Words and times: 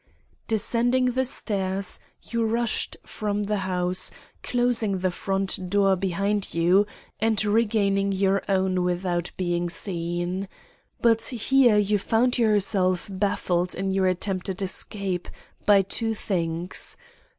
"Descending 0.47 1.11
the 1.11 1.25
stairs, 1.25 1.99
you 2.23 2.43
rushed 2.43 2.97
from 3.03 3.43
the 3.43 3.57
house, 3.69 4.09
closing 4.41 4.97
the 4.97 5.11
front 5.11 5.69
door 5.69 5.95
behind 5.95 6.55
you 6.55 6.87
and 7.19 7.45
regaining 7.45 8.11
your 8.11 8.41
own 8.49 8.81
without 8.81 9.29
being 9.37 9.69
seen. 9.69 10.47
But 11.03 11.21
here 11.21 11.77
you 11.77 11.99
found 11.99 12.39
yourself 12.39 13.09
baffled 13.11 13.75
in 13.75 13.91
your 13.91 14.07
attempted 14.07 14.63
escape, 14.63 15.27
by 15.67 15.83
two 15.83 16.15
things. 16.15 16.97